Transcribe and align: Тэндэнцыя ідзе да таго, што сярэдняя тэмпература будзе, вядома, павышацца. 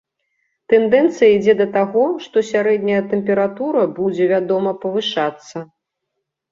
Тэндэнцыя 0.71 1.29
ідзе 1.35 1.53
да 1.59 1.67
таго, 1.75 2.05
што 2.25 2.43
сярэдняя 2.51 3.01
тэмпература 3.13 3.87
будзе, 4.01 4.23
вядома, 4.35 4.71
павышацца. 4.89 5.57